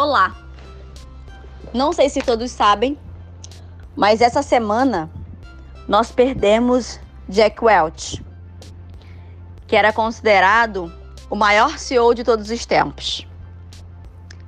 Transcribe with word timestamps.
Olá! 0.00 0.32
Não 1.74 1.92
sei 1.92 2.08
se 2.08 2.22
todos 2.22 2.52
sabem, 2.52 2.96
mas 3.96 4.20
essa 4.20 4.44
semana 4.44 5.10
nós 5.88 6.12
perdemos 6.12 7.00
Jack 7.28 7.64
Welch, 7.64 8.24
que 9.66 9.74
era 9.74 9.92
considerado 9.92 10.92
o 11.28 11.34
maior 11.34 11.80
CEO 11.80 12.14
de 12.14 12.22
todos 12.22 12.48
os 12.48 12.64
tempos. 12.64 13.26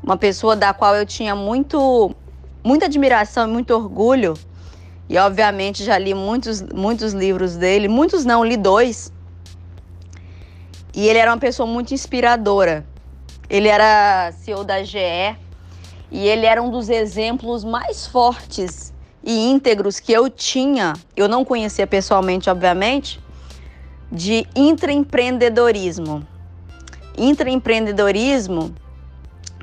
Uma 0.01 0.17
pessoa 0.17 0.55
da 0.55 0.73
qual 0.73 0.95
eu 0.95 1.05
tinha 1.05 1.35
muito, 1.35 2.15
muita 2.63 2.85
admiração 2.85 3.49
e 3.49 3.51
muito 3.51 3.75
orgulho. 3.75 4.35
E 5.09 5.19
obviamente 5.19 5.83
já 5.83 5.99
li 5.99 6.15
muitos, 6.15 6.63
muitos 6.63 7.13
livros 7.13 7.57
dele, 7.57 7.89
muitos 7.89 8.25
não, 8.25 8.45
li 8.45 8.57
dois. 8.57 9.13
E 10.95 11.09
ele 11.09 11.19
era 11.19 11.29
uma 11.29 11.39
pessoa 11.39 11.67
muito 11.67 11.93
inspiradora. 11.93 12.87
Ele 13.49 13.67
era 13.67 14.31
CEO 14.31 14.63
da 14.63 14.85
GE 14.85 15.50
e 16.11 16.27
ele 16.27 16.47
era 16.47 16.63
um 16.63 16.71
dos 16.71 16.89
exemplos 16.89 17.65
mais 17.65 18.07
fortes 18.07 18.93
e 19.23 19.51
íntegros 19.51 20.01
que 20.01 20.13
eu 20.13 20.29
tinha. 20.29 20.95
Eu 21.17 21.29
não 21.29 21.45
conhecia 21.45 21.87
pessoalmente, 21.87 22.51
obviamente, 22.51 23.21
de 24.11 24.47
intraempreendedorismo. 24.57 26.27
Intraempreendedorismo 27.17 28.75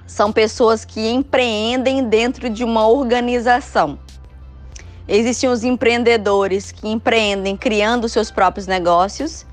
são 0.06 0.32
pessoas 0.32 0.86
que 0.86 1.10
empreendem 1.10 2.04
dentro 2.04 2.50
de 2.50 2.64
uma 2.64 2.88
organização. 2.88 4.00
Existem 5.08 5.50
os 5.50 5.64
empreendedores 5.64 6.72
que 6.72 6.88
empreendem 6.88 7.56
criando 7.58 8.08
seus 8.08 8.32
próprios 8.32 8.68
negócios 8.68 9.46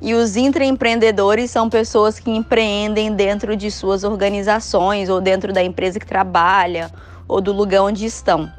e 0.00 0.14
os 0.14 0.36
intraempreendedores 0.36 1.50
são 1.50 1.70
pessoas 1.70 2.18
que 2.18 2.30
empreendem 2.30 3.14
dentro 3.14 3.56
de 3.56 3.70
suas 3.70 4.04
organizações 4.04 5.08
ou 5.08 5.20
dentro 5.20 5.52
da 5.52 5.62
empresa 5.62 5.98
que 5.98 6.06
trabalha 6.06 6.90
ou 7.26 7.40
do 7.40 7.52
lugar 7.52 7.82
onde 7.82 8.04
estão. 8.04 8.52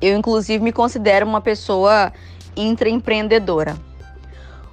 Eu, 0.00 0.16
inclusive, 0.16 0.62
me 0.62 0.72
considero 0.72 1.26
uma 1.26 1.40
pessoa 1.40 2.12
intraempreendedora. 2.56 3.76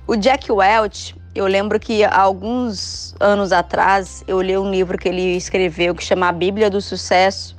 O 0.08 0.16
Jack 0.16 0.52
Welch, 0.52 1.16
eu 1.36 1.46
lembro 1.46 1.80
que 1.80 2.04
alguns 2.04 3.16
anos 3.20 3.52
atrás 3.52 4.24
eu 4.28 4.42
li 4.42 4.58
um 4.58 4.72
livro 4.72 4.98
que 4.98 5.08
ele 5.08 5.38
escreveu 5.38 5.94
que 5.94 6.04
chama 6.04 6.28
A 6.28 6.32
Bíblia 6.32 6.70
do 6.70 6.82
Sucesso, 6.82 7.56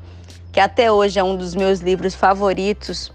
que 0.52 0.58
até 0.58 0.90
hoje 0.90 1.18
é 1.18 1.24
um 1.24 1.36
dos 1.36 1.54
meus 1.54 1.78
livros 1.78 2.14
favoritos 2.14 3.12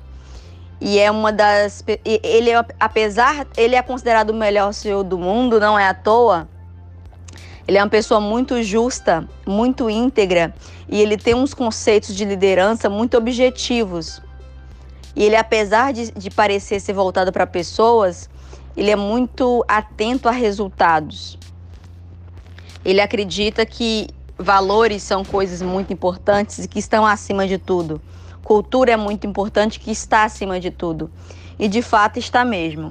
e 0.79 0.99
é 0.99 1.09
uma 1.09 1.31
das. 1.31 1.83
Ele, 2.03 2.51
é, 2.51 2.65
apesar. 2.79 3.47
Ele 3.55 3.75
é 3.75 3.81
considerado 3.81 4.31
o 4.31 4.33
melhor 4.33 4.73
CEO 4.73 5.03
do 5.03 5.17
mundo, 5.17 5.59
não 5.59 5.77
é 5.77 5.87
à 5.87 5.93
toa. 5.93 6.47
Ele 7.67 7.77
é 7.77 7.83
uma 7.83 7.89
pessoa 7.89 8.19
muito 8.19 8.61
justa, 8.61 9.27
muito 9.45 9.89
íntegra 9.89 10.53
e 10.87 11.01
ele 11.01 11.17
tem 11.17 11.33
uns 11.33 11.53
conceitos 11.53 12.15
de 12.15 12.23
liderança 12.25 12.89
muito 12.89 13.17
objetivos. 13.17 14.21
E 15.15 15.23
ele, 15.23 15.35
apesar 15.35 15.93
de, 15.93 16.11
de 16.11 16.29
parecer 16.29 16.79
ser 16.79 16.93
voltado 16.93 17.31
para 17.31 17.47
pessoas, 17.47 18.29
ele 18.75 18.91
é 18.91 18.95
muito 18.95 19.63
atento 19.67 20.27
a 20.27 20.31
resultados. 20.31 21.39
Ele 22.83 23.01
acredita 23.01 23.65
que 23.65 24.07
valores 24.37 25.01
são 25.01 25.23
coisas 25.23 25.61
muito 25.61 25.91
importantes 25.91 26.59
e 26.59 26.67
que 26.67 26.77
estão 26.77 27.05
acima 27.05 27.47
de 27.47 27.57
tudo. 27.57 28.01
Cultura 28.45 28.91
é 28.91 28.95
muito 28.95 29.25
importante, 29.25 29.79
que 29.79 29.89
está 29.89 30.23
acima 30.23 30.59
de 30.59 30.69
tudo. 30.69 31.09
E 31.57 31.67
de 31.67 31.81
fato 31.81 32.19
está 32.19 32.45
mesmo. 32.45 32.89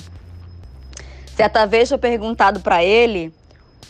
Certa 1.37 1.65
vez 1.65 1.89
foi 1.89 1.97
perguntado 1.97 2.59
para 2.59 2.83
ele 2.83 3.33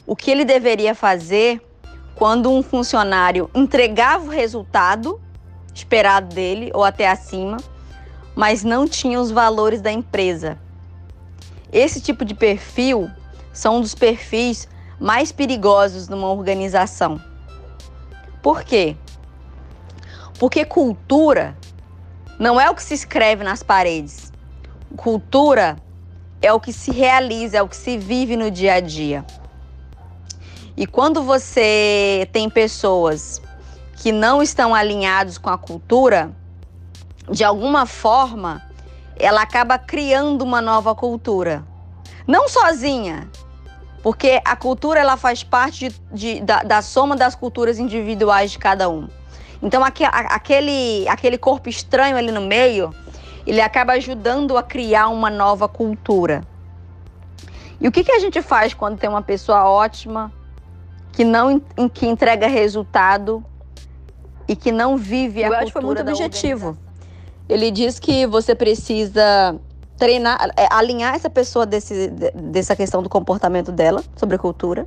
o 0.07 0.15
que 0.15 0.31
ele 0.31 0.45
deveria 0.45 0.95
fazer 0.95 1.67
quando 2.15 2.53
um 2.53 2.63
funcionário 2.63 3.49
entregava 3.55 4.27
o 4.27 4.29
resultado 4.29 5.19
esperado 5.75 6.35
dele 6.35 6.71
ou 6.75 6.85
até 6.85 7.09
acima, 7.09 7.57
mas 8.37 8.63
não 8.63 8.87
tinha 8.87 9.19
os 9.19 9.31
valores 9.31 9.81
da 9.81 9.91
empresa. 9.91 10.59
Esse 11.73 11.99
tipo 11.99 12.27
de 12.27 12.35
perfil 12.35 13.11
são 13.55 13.79
um 13.79 13.81
dos 13.81 13.95
perfis 13.95 14.69
mais 15.01 15.33
perigosos 15.33 16.09
numa 16.09 16.31
organização. 16.31 17.19
Por 18.43 18.63
quê? 18.63 18.99
Porque 20.45 20.63
cultura 20.63 21.57
não 22.39 22.61
é 22.61 22.69
o 22.69 22.75
que 22.75 22.83
se 22.83 22.93
escreve 22.93 23.43
nas 23.43 23.63
paredes. 23.63 24.31
Cultura 24.95 25.79
é 26.43 26.53
o 26.53 26.61
que 26.61 26.71
se 26.71 26.91
realiza, 26.91 27.57
é 27.57 27.63
o 27.63 27.67
que 27.67 27.75
se 27.75 27.97
vive 27.97 28.37
no 28.37 28.51
dia 28.51 28.75
a 28.75 28.81
dia. 28.81 29.25
E 30.77 30.87
quando 30.87 31.23
você 31.23 32.29
tem 32.31 32.51
pessoas 32.51 33.41
que 33.97 34.13
não 34.13 34.43
estão 34.43 34.75
alinhados 34.75 35.39
com 35.39 35.49
a 35.49 35.57
cultura, 35.57 36.31
de 37.31 37.43
alguma 37.43 37.87
forma, 37.87 38.61
ela 39.17 39.41
acaba 39.41 39.79
criando 39.79 40.43
uma 40.43 40.61
nova 40.61 40.95
cultura. 40.95 41.65
Não 42.27 42.51
sozinha, 42.51 43.31
porque 44.03 44.43
a 44.45 44.55
cultura 44.55 45.01
ela 45.01 45.17
faz 45.17 45.43
parte 45.43 45.89
de, 45.89 46.01
de, 46.13 46.41
da, 46.43 46.63
da 46.63 46.83
soma 46.83 47.17
das 47.17 47.35
culturas 47.35 47.79
individuais 47.79 48.51
de 48.51 48.59
cada 48.59 48.91
um. 48.91 49.09
Então 49.65 49.83
aquele, 49.83 51.09
aquele 51.09 51.39
corpo 51.39 51.71
estranho 51.71 52.19
ali 52.19 52.31
no 52.31 52.43
meio, 52.43 52.95
ele 53.47 53.63
acaba 53.63 53.95
ajudando 53.95 54.59
a 54.59 54.63
criar 54.63 55.09
uma 55.09 55.31
nova 55.31 55.67
cultura. 55.67 56.43
E 57.81 57.89
o 57.89 57.93
que, 57.93 58.05
que 58.05 58.13
a 58.13 58.19
gente 58.19 58.43
faz 58.43 58.75
quando 58.75 58.99
tem 58.99 59.09
uma 59.09 59.23
pessoa 59.23 59.65
ótima, 59.65 60.31
que 61.13 61.25
não 61.25 61.59
que 61.93 62.07
entrega 62.07 62.47
resultado 62.47 63.43
e 64.47 64.55
que 64.55 64.71
não 64.71 64.99
vive 64.99 65.43
a 65.43 65.49
cultura 65.49 65.71
foi 65.71 65.83
muito 65.83 66.03
objetivo. 66.03 66.77
Ele 67.49 67.71
diz 67.71 67.99
que 67.99 68.27
você 68.27 68.55
precisa 68.55 69.59
treinar, 69.97 70.51
é, 70.59 70.69
alinhar 70.71 71.15
essa 71.15 71.31
pessoa 71.31 71.65
desse, 71.65 72.09
dessa 72.09 72.77
questão 72.77 73.03
do 73.03 73.09
comportamento 73.09 73.73
dela 73.73 74.05
sobre 74.15 74.37
a 74.37 74.39
cultura 74.39 74.87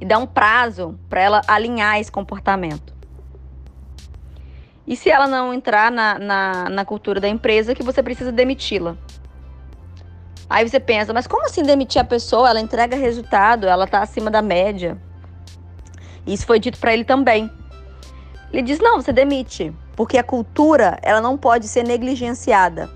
e 0.00 0.04
dar 0.04 0.18
um 0.18 0.26
prazo 0.26 0.96
para 1.08 1.20
ela 1.20 1.40
alinhar 1.48 1.98
esse 1.98 2.12
comportamento. 2.12 2.95
E 4.86 4.94
se 4.96 5.10
ela 5.10 5.26
não 5.26 5.52
entrar 5.52 5.90
na, 5.90 6.18
na, 6.18 6.68
na 6.70 6.84
cultura 6.84 7.20
da 7.20 7.28
empresa, 7.28 7.74
que 7.74 7.82
você 7.82 8.02
precisa 8.02 8.30
demiti-la. 8.30 8.96
Aí 10.48 10.68
você 10.68 10.78
pensa, 10.78 11.12
mas 11.12 11.26
como 11.26 11.44
assim 11.44 11.62
demitir 11.62 12.00
a 12.00 12.04
pessoa? 12.04 12.48
Ela 12.48 12.60
entrega 12.60 12.96
resultado, 12.96 13.66
ela 13.66 13.84
está 13.84 14.00
acima 14.00 14.30
da 14.30 14.40
média. 14.40 14.96
Isso 16.24 16.46
foi 16.46 16.60
dito 16.60 16.78
para 16.78 16.92
ele 16.92 17.04
também. 17.04 17.50
Ele 18.52 18.62
diz: 18.62 18.78
não, 18.78 19.00
você 19.00 19.12
demite, 19.12 19.72
porque 19.96 20.16
a 20.16 20.22
cultura 20.22 20.98
ela 21.02 21.20
não 21.20 21.36
pode 21.36 21.66
ser 21.66 21.82
negligenciada. 21.82 22.88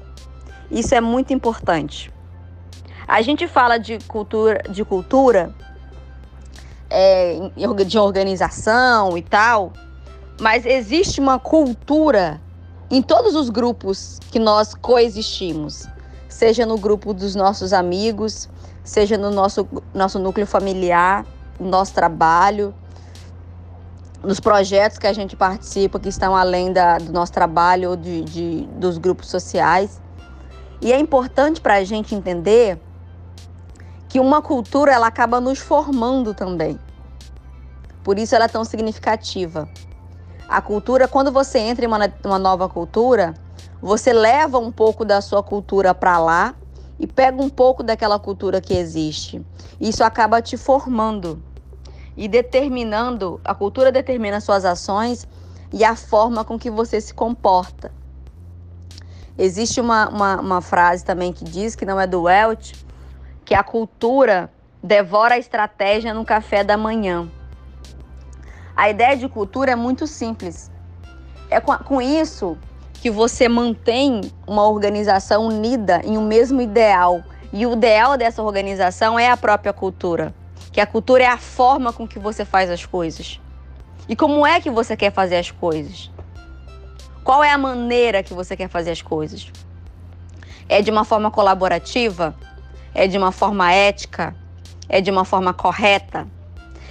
Isso 0.70 0.94
é 0.94 1.00
muito 1.00 1.32
importante. 1.32 2.12
A 3.06 3.20
gente 3.22 3.48
fala 3.48 3.76
de 3.76 3.98
cultura, 4.06 4.62
de 4.70 4.84
cultura, 4.84 5.52
é, 6.88 7.50
de 7.84 7.98
organização 7.98 9.18
e 9.18 9.22
tal, 9.22 9.72
mas 10.40 10.64
existe 10.64 11.20
uma 11.20 11.38
cultura 11.38 12.40
em 12.90 13.02
todos 13.02 13.36
os 13.36 13.50
grupos 13.50 14.18
que 14.32 14.38
nós 14.38 14.74
coexistimos, 14.74 15.86
seja 16.28 16.64
no 16.64 16.78
grupo 16.78 17.12
dos 17.12 17.34
nossos 17.34 17.74
amigos, 17.74 18.48
seja 18.82 19.18
no 19.18 19.30
nosso, 19.30 19.68
nosso 19.94 20.18
núcleo 20.18 20.46
familiar, 20.46 21.26
no 21.58 21.68
nosso 21.68 21.92
trabalho, 21.92 22.74
nos 24.22 24.40
projetos 24.40 24.98
que 24.98 25.06
a 25.06 25.12
gente 25.12 25.36
participa 25.36 26.00
que 26.00 26.08
estão 26.08 26.34
além 26.34 26.72
da, 26.72 26.98
do 26.98 27.12
nosso 27.12 27.32
trabalho 27.32 27.90
ou 27.90 27.96
de, 27.96 28.22
de, 28.22 28.66
dos 28.78 28.96
grupos 28.96 29.28
sociais. 29.28 30.00
E 30.80 30.90
é 30.90 30.98
importante 30.98 31.60
para 31.60 31.74
a 31.74 31.84
gente 31.84 32.14
entender 32.14 32.80
que 34.08 34.18
uma 34.18 34.40
cultura 34.40 34.92
ela 34.92 35.06
acaba 35.06 35.38
nos 35.38 35.58
formando 35.58 36.32
também. 36.32 36.78
Por 38.02 38.18
isso 38.18 38.34
ela 38.34 38.46
é 38.46 38.48
tão 38.48 38.64
significativa. 38.64 39.68
A 40.50 40.60
cultura, 40.60 41.06
quando 41.06 41.30
você 41.30 41.60
entra 41.60 41.84
em 41.84 41.86
uma, 41.86 42.12
uma 42.24 42.38
nova 42.38 42.68
cultura, 42.68 43.34
você 43.80 44.12
leva 44.12 44.58
um 44.58 44.72
pouco 44.72 45.04
da 45.04 45.20
sua 45.20 45.44
cultura 45.44 45.94
para 45.94 46.18
lá 46.18 46.56
e 46.98 47.06
pega 47.06 47.40
um 47.40 47.48
pouco 47.48 47.84
daquela 47.84 48.18
cultura 48.18 48.60
que 48.60 48.74
existe. 48.74 49.40
Isso 49.80 50.02
acaba 50.02 50.42
te 50.42 50.56
formando 50.56 51.40
e 52.16 52.26
determinando, 52.26 53.40
a 53.44 53.54
cultura 53.54 53.92
determina 53.92 54.40
suas 54.40 54.64
ações 54.64 55.24
e 55.72 55.84
a 55.84 55.94
forma 55.94 56.44
com 56.44 56.58
que 56.58 56.68
você 56.68 57.00
se 57.00 57.14
comporta. 57.14 57.92
Existe 59.38 59.80
uma, 59.80 60.08
uma, 60.08 60.40
uma 60.40 60.60
frase 60.60 61.04
também 61.04 61.32
que 61.32 61.44
diz, 61.44 61.76
que 61.76 61.86
não 61.86 62.00
é 62.00 62.08
do 62.08 62.22
Welch, 62.22 62.74
que 63.44 63.54
a 63.54 63.62
cultura 63.62 64.50
devora 64.82 65.36
a 65.36 65.38
estratégia 65.38 66.12
no 66.12 66.24
café 66.24 66.64
da 66.64 66.76
manhã. 66.76 67.30
A 68.80 68.88
ideia 68.88 69.14
de 69.14 69.28
cultura 69.28 69.72
é 69.72 69.76
muito 69.76 70.06
simples. 70.06 70.70
É 71.50 71.60
com, 71.60 71.76
com 71.76 72.00
isso 72.00 72.56
que 72.94 73.10
você 73.10 73.46
mantém 73.46 74.22
uma 74.46 74.66
organização 74.66 75.48
unida 75.48 76.00
em 76.02 76.16
um 76.16 76.26
mesmo 76.26 76.62
ideal. 76.62 77.22
E 77.52 77.66
o 77.66 77.74
ideal 77.74 78.16
dessa 78.16 78.42
organização 78.42 79.18
é 79.18 79.30
a 79.30 79.36
própria 79.36 79.70
cultura. 79.70 80.34
Que 80.72 80.80
a 80.80 80.86
cultura 80.86 81.24
é 81.24 81.26
a 81.26 81.36
forma 81.36 81.92
com 81.92 82.08
que 82.08 82.18
você 82.18 82.42
faz 82.42 82.70
as 82.70 82.86
coisas. 82.86 83.38
E 84.08 84.16
como 84.16 84.46
é 84.46 84.62
que 84.62 84.70
você 84.70 84.96
quer 84.96 85.12
fazer 85.12 85.36
as 85.36 85.50
coisas? 85.50 86.10
Qual 87.22 87.44
é 87.44 87.50
a 87.50 87.58
maneira 87.58 88.22
que 88.22 88.32
você 88.32 88.56
quer 88.56 88.70
fazer 88.70 88.92
as 88.92 89.02
coisas? 89.02 89.52
É 90.66 90.80
de 90.80 90.90
uma 90.90 91.04
forma 91.04 91.30
colaborativa? 91.30 92.34
É 92.94 93.06
de 93.06 93.18
uma 93.18 93.30
forma 93.30 93.70
ética? 93.70 94.34
É 94.88 95.02
de 95.02 95.10
uma 95.10 95.26
forma 95.26 95.52
correta? 95.52 96.26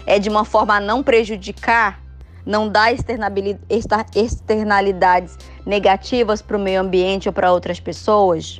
É 0.10 0.18
de 0.18 0.28
uma 0.28 0.44
forma 0.44 0.76
a 0.76 0.80
não 0.80 1.04
prejudicar, 1.04 2.02
não 2.44 2.68
dar 2.68 2.92
externalidades 2.92 5.38
negativas 5.64 6.42
para 6.42 6.58
o 6.58 6.60
meio 6.60 6.82
ambiente 6.82 7.30
ou 7.30 7.34
para 7.34 7.54
outras 7.54 7.80
pessoas? 7.80 8.60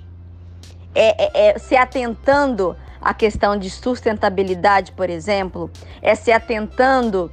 É, 0.94 1.24
é, 1.24 1.50
é 1.50 1.57
se 1.57 1.75
atentando 1.75 2.75
à 3.01 3.16
questão 3.16 3.57
de 3.57 3.68
sustentabilidade, 3.68 4.92
por 4.92 5.10
exemplo? 5.10 5.72
É 6.04 6.13
se 6.13 6.31
atentando 6.31 7.31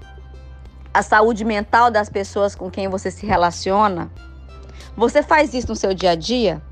à 0.94 1.02
saúde 1.02 1.44
mental 1.44 1.90
das 1.90 2.08
pessoas 2.08 2.54
com 2.54 2.70
quem 2.70 2.88
você 2.88 3.10
se 3.10 3.26
relaciona? 3.26 4.10
Você 4.96 5.22
faz 5.22 5.52
isso 5.52 5.68
no 5.68 5.76
seu 5.76 5.92
dia 5.92 6.12
a 6.12 6.14
dia? 6.14 6.62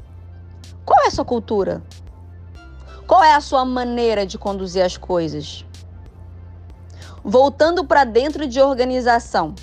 Qual 0.82 0.98
é 1.04 1.08
a 1.08 1.10
sua 1.10 1.26
cultura? 1.26 1.82
Qual 3.06 3.22
é 3.22 3.34
a 3.34 3.40
sua 3.42 3.66
maneira 3.66 4.24
de 4.24 4.38
conduzir 4.38 4.82
as 4.82 4.96
coisas? 4.96 5.62
Voltando 7.26 7.86
para 7.86 8.04
dentro 8.04 8.46
de 8.46 8.60
organização, 8.60 9.54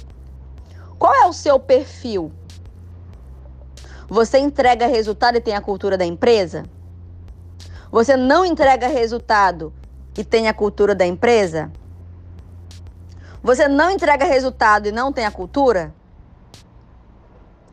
qual 0.98 1.14
é 1.14 1.28
o 1.28 1.34
seu 1.34 1.60
perfil? 1.60 2.32
Você 4.10 4.40
entrega 4.40 4.88
resultado 4.88 5.38
e 5.38 5.42
tem 5.42 5.56
a 5.56 5.62
cultura 5.62 5.96
da 5.96 6.04
empresa? 6.04 6.66
Você 7.92 8.18
não 8.18 8.44
entrega 8.44 8.88
resultado 8.88 9.72
e 10.18 10.24
tem 10.24 10.48
a 10.48 10.56
cultura 10.56 10.96
da 10.96 11.06
empresa? 11.06 11.72
Você 13.44 13.68
não 13.68 13.92
entrega 13.92 14.26
resultado 14.26 14.88
e 14.88 14.92
não 14.92 15.14
tem 15.14 15.26
a 15.26 15.32
cultura? 15.32 15.94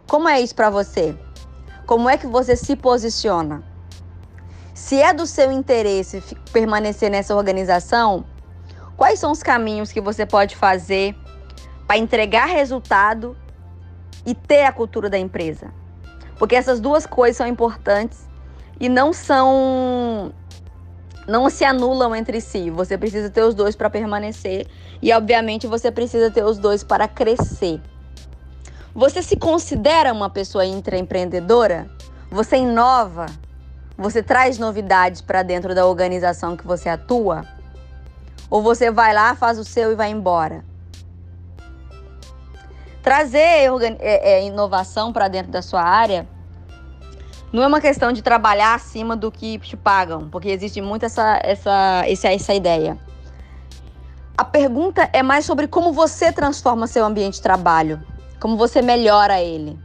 Como 0.07 0.29
é 0.29 0.39
isso 0.39 0.55
para 0.55 0.69
você? 0.69 1.17
Como 1.87 2.11
é 2.11 2.19
que 2.19 2.27
você 2.27 2.55
se 2.55 2.77
posiciona? 2.77 3.63
Se 4.75 5.01
é 5.01 5.15
do 5.15 5.27
seu 5.27 5.51
interesse 5.51 6.23
permanecer 6.53 7.11
nessa 7.11 7.35
organização, 7.35 8.27
quais 8.99 9.21
são 9.21 9.31
os 9.31 9.43
caminhos 9.43 9.93
que 9.93 10.01
você 10.01 10.27
pode 10.27 10.57
fazer 10.57 11.15
para 11.87 11.97
entregar 11.97 12.47
resultado 12.47 13.37
e 14.27 14.35
ter 14.35 14.65
a 14.65 14.73
cultura 14.73 15.09
da 15.09 15.17
empresa? 15.17 15.73
Porque 16.37 16.57
essas 16.57 16.81
duas 16.81 17.07
coisas 17.07 17.37
são 17.37 17.47
importantes 17.47 18.29
e 18.79 18.89
não 18.89 19.13
são 19.13 20.35
não 21.29 21.49
se 21.49 21.65
anulam 21.65 22.15
entre 22.15 22.41
si. 22.41 22.71
Você 22.71 22.99
precisa 22.99 23.31
ter 23.31 23.43
os 23.43 23.55
dois 23.55 23.77
para 23.77 23.89
permanecer 23.89 24.67
e 25.01 25.13
obviamente 25.13 25.67
você 25.67 25.93
precisa 25.93 26.31
ter 26.31 26.45
os 26.45 26.59
dois 26.59 26.83
para 26.83 27.07
crescer. 27.07 27.81
Você 28.95 29.23
se 29.23 29.37
considera 29.37 30.13
uma 30.13 30.29
pessoa 30.29 30.67
intraempreendedora? 30.67 31.89
Você 32.31 32.57
inova? 32.57 33.27
Você 33.97 34.23
traz 34.23 34.59
novidades 34.59 35.21
para 35.21 35.43
dentro 35.43 35.75
da 35.75 35.87
organização 35.87 36.57
que 36.57 36.67
você 36.67 36.89
atua? 36.89 37.45
Ou 38.51 38.63
você 38.63 38.91
vai 38.91 39.13
lá, 39.15 39.35
faz 39.35 39.59
o 39.59 39.65
seu 39.65 39.93
e 39.93 39.95
vai 39.95 40.11
embora? 40.11 40.65
Trazer 43.03 43.39
é, 43.39 43.69
é, 44.01 44.45
inovação 44.45 45.13
para 45.13 45.29
dentro 45.29 45.51
da 45.51 45.63
sua 45.63 45.83
área 45.83 46.27
não 47.53 47.63
é 47.63 47.67
uma 47.67 47.81
questão 47.81 48.13
de 48.13 48.21
trabalhar 48.21 48.75
acima 48.75 49.17
do 49.17 49.31
que 49.31 49.59
te 49.59 49.77
pagam, 49.77 50.29
porque 50.29 50.49
existe 50.49 50.81
muito 50.81 51.07
essa, 51.07 51.41
essa, 51.43 52.03
essa, 52.07 52.29
essa 52.29 52.55
ideia. 52.55 52.99
A 54.37 54.45
pergunta 54.45 55.09
é 55.13 55.23
mais 55.23 55.47
sobre 55.47 55.67
como 55.67 55.93
você 55.93 56.31
transforma 56.31 56.87
seu 56.87 57.05
ambiente 57.05 57.35
de 57.35 57.43
trabalho 57.43 58.03
como 58.41 58.57
você 58.57 58.81
melhora 58.81 59.41
ele, 59.41 59.79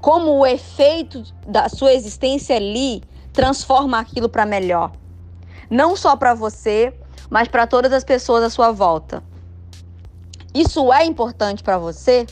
como 0.00 0.32
o 0.38 0.46
efeito 0.46 1.22
da 1.46 1.68
sua 1.68 1.92
existência 1.92 2.56
ali 2.56 3.02
transforma 3.32 3.98
aquilo 3.98 4.28
para 4.28 4.46
melhor. 4.46 4.92
Não 5.68 5.96
só 5.96 6.16
para 6.16 6.34
você, 6.34 6.92
mas 7.30 7.46
para 7.46 7.66
todas 7.66 7.92
as 7.92 8.02
pessoas 8.02 8.42
à 8.42 8.50
sua 8.50 8.72
volta. 8.72 9.22
Isso 10.52 10.92
é 10.92 11.04
importante 11.04 11.62
para 11.62 11.78
você? 11.78 12.26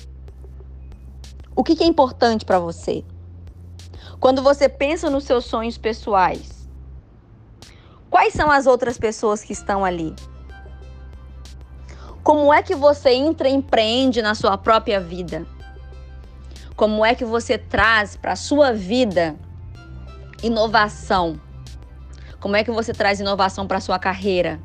O 1.54 1.62
que, 1.62 1.76
que 1.76 1.84
é 1.84 1.86
importante 1.86 2.44
para 2.44 2.58
você? 2.58 3.04
Quando 4.18 4.42
você 4.42 4.68
pensa 4.68 5.08
nos 5.08 5.22
seus 5.22 5.44
sonhos 5.44 5.78
pessoais, 5.78 6.68
quais 8.10 8.34
são 8.34 8.50
as 8.50 8.66
outras 8.66 8.98
pessoas 8.98 9.44
que 9.44 9.52
estão 9.52 9.84
ali? 9.84 10.14
Como 12.24 12.52
é 12.52 12.60
que 12.62 12.74
você 12.74 13.10
entra 13.10 13.48
e 13.48 13.54
empreende 13.54 14.20
na 14.20 14.34
sua 14.34 14.58
própria 14.58 15.00
vida? 15.00 15.46
Como 16.74 17.04
é 17.04 17.14
que 17.14 17.24
você 17.24 17.56
traz 17.56 18.16
para 18.16 18.32
a 18.32 18.36
sua 18.36 18.72
vida 18.72 19.36
inovação? 20.42 21.40
Como 22.40 22.56
é 22.56 22.62
que 22.62 22.70
você 22.70 22.92
traz 22.92 23.20
inovação 23.20 23.66
para 23.66 23.78
a 23.78 23.80
sua 23.80 23.98
carreira? 23.98 24.60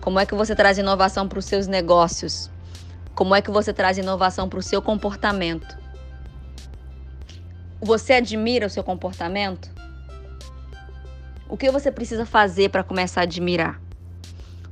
Como 0.00 0.18
é 0.18 0.24
que 0.24 0.34
você 0.34 0.54
traz 0.54 0.78
inovação 0.78 1.28
para 1.28 1.38
os 1.38 1.44
seus 1.44 1.66
negócios? 1.66 2.50
Como 3.14 3.34
é 3.34 3.42
que 3.42 3.50
você 3.50 3.72
traz 3.72 3.98
inovação 3.98 4.48
para 4.48 4.58
o 4.58 4.62
seu 4.62 4.80
comportamento? 4.80 5.76
Você 7.80 8.14
admira 8.14 8.66
o 8.66 8.70
seu 8.70 8.84
comportamento? 8.84 9.70
O 11.48 11.56
que 11.56 11.70
você 11.70 11.90
precisa 11.90 12.24
fazer 12.24 12.68
para 12.70 12.84
começar 12.84 13.22
a 13.22 13.24
admirar? 13.24 13.80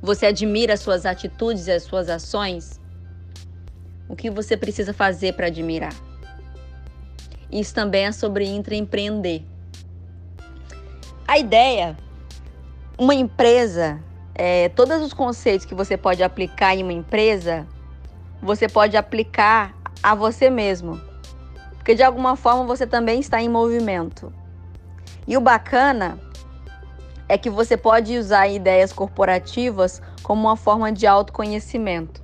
Você 0.01 0.27
admira 0.27 0.75
as 0.75 0.79
suas 0.79 1.05
atitudes 1.05 1.67
e 1.67 1.71
as 1.71 1.83
suas 1.83 2.09
ações? 2.09 2.79
O 4.07 4.15
que 4.15 4.29
você 4.29 4.55
precisa 4.55 4.93
fazer 4.93 5.33
para 5.33 5.47
admirar? 5.47 5.93
Isso 7.51 7.73
também 7.73 8.05
é 8.05 8.11
sobre 8.11 8.45
intraempreender. 8.45 9.43
A 11.27 11.37
ideia, 11.37 11.97
uma 12.97 13.15
empresa, 13.15 14.01
é, 14.37 14.69
todos 14.69 15.01
os 15.01 15.13
conceitos 15.13 15.65
que 15.65 15.73
você 15.73 15.97
pode 15.97 16.21
aplicar 16.21 16.75
em 16.75 16.83
uma 16.83 16.93
empresa, 16.93 17.65
você 18.39 18.69
pode 18.69 18.95
aplicar 18.95 19.75
a 20.03 20.13
você 20.13 20.47
mesmo. 20.47 21.01
Porque 21.71 21.95
de 21.95 22.03
alguma 22.03 22.35
forma 22.35 22.63
você 22.63 22.85
também 22.85 23.19
está 23.19 23.41
em 23.41 23.49
movimento. 23.49 24.31
E 25.27 25.35
o 25.35 25.41
bacana 25.41 26.19
é 27.27 27.35
que 27.35 27.49
você 27.49 27.75
pode 27.75 28.15
usar 28.15 28.47
ideias 28.47 28.93
corporativas 28.93 30.01
como 30.21 30.47
uma 30.47 30.55
forma 30.55 30.91
de 30.91 31.07
autoconhecimento. 31.07 32.21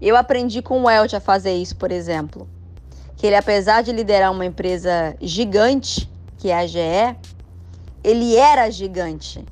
Eu 0.00 0.16
aprendi 0.16 0.60
com 0.60 0.80
o 0.80 0.86
Welch 0.86 1.14
a 1.14 1.20
fazer 1.20 1.54
isso, 1.54 1.76
por 1.76 1.92
exemplo. 1.92 2.48
Que 3.16 3.28
ele, 3.28 3.36
apesar 3.36 3.82
de 3.82 3.92
liderar 3.92 4.32
uma 4.32 4.44
empresa 4.44 5.16
gigante, 5.20 6.10
que 6.36 6.50
é 6.50 6.58
a 6.58 6.66
GE, 6.66 7.16
ele 8.02 8.34
era 8.34 8.68
gigante. 8.68 9.44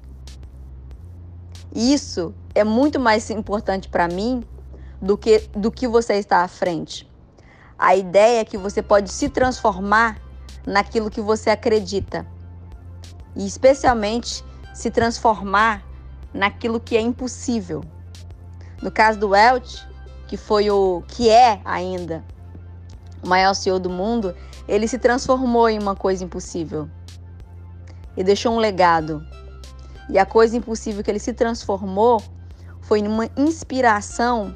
Isso 1.74 2.34
é 2.54 2.64
muito 2.64 2.98
mais 2.98 3.30
importante 3.30 3.88
para 3.88 4.08
mim 4.08 4.42
do 5.00 5.16
que, 5.16 5.38
do 5.54 5.70
que 5.70 5.86
você 5.86 6.14
está 6.14 6.42
à 6.42 6.48
frente. 6.48 7.08
A 7.78 7.96
ideia 7.96 8.40
é 8.40 8.44
que 8.44 8.58
você 8.58 8.82
pode 8.82 9.10
se 9.10 9.28
transformar 9.28 10.20
naquilo 10.66 11.10
que 11.10 11.20
você 11.20 11.50
acredita. 11.50 12.26
E 13.34 13.46
especialmente 13.46 14.44
se 14.74 14.90
transformar 14.90 15.84
naquilo 16.34 16.80
que 16.80 16.96
é 16.96 17.00
impossível. 17.00 17.82
No 18.82 18.90
caso 18.90 19.18
do 19.18 19.30
Welch, 19.30 19.86
que 20.26 20.36
foi 20.36 20.70
o 20.70 21.02
que 21.08 21.28
é 21.28 21.60
ainda 21.64 22.24
o 23.22 23.28
maior 23.28 23.54
CEO 23.54 23.78
do 23.78 23.90
mundo, 23.90 24.34
ele 24.66 24.88
se 24.88 24.98
transformou 24.98 25.68
em 25.68 25.78
uma 25.78 25.94
coisa 25.94 26.24
impossível 26.24 26.88
e 28.16 28.24
deixou 28.24 28.54
um 28.54 28.58
legado. 28.58 29.24
E 30.10 30.18
a 30.18 30.26
coisa 30.26 30.56
impossível 30.56 31.04
que 31.04 31.10
ele 31.10 31.20
se 31.20 31.32
transformou 31.32 32.20
foi 32.80 33.00
numa 33.00 33.30
inspiração 33.36 34.54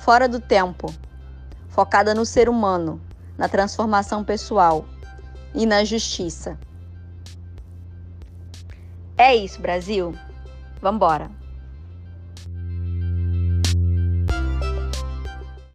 fora 0.00 0.26
do 0.26 0.40
tempo, 0.40 0.92
focada 1.68 2.14
no 2.14 2.24
ser 2.24 2.48
humano, 2.48 2.98
na 3.36 3.46
transformação 3.46 4.24
pessoal 4.24 4.86
e 5.54 5.66
na 5.66 5.84
justiça. 5.84 6.58
É 9.18 9.36
isso, 9.36 9.60
Brasil. 9.60 10.14
Vambora! 10.80 11.30